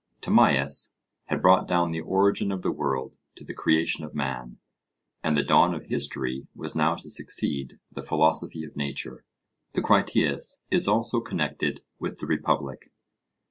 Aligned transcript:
Timaeus 0.19 0.95
had 1.25 1.43
brought 1.43 1.67
down 1.67 1.91
the 1.91 2.01
origin 2.01 2.51
of 2.51 2.63
the 2.63 2.71
world 2.71 3.17
to 3.35 3.43
the 3.45 3.53
creation 3.53 4.03
of 4.03 4.15
man, 4.15 4.57
and 5.23 5.37
the 5.37 5.43
dawn 5.43 5.75
of 5.75 5.85
history 5.85 6.47
was 6.55 6.73
now 6.73 6.95
to 6.95 7.07
succeed 7.07 7.77
the 7.91 8.01
philosophy 8.01 8.63
of 8.63 8.75
nature. 8.75 9.23
The 9.73 9.83
Critias 9.83 10.63
is 10.71 10.87
also 10.87 11.21
connected 11.21 11.81
with 11.99 12.17
the 12.17 12.25
Republic. 12.25 12.91